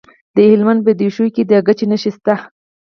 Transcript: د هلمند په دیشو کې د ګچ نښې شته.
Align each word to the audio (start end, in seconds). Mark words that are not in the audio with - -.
د 0.35 0.37
هلمند 0.51 0.79
په 0.85 0.91
دیشو 0.99 1.25
کې 1.35 1.43
د 1.49 1.51
ګچ 1.67 1.79
نښې 1.89 2.11
شته. 2.15 2.35